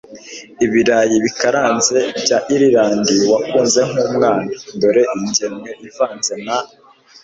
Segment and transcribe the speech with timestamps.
[0.65, 6.57] ibirayi bikaranze bya irlande wakunze nkumwana; dore ingemwe ivanze na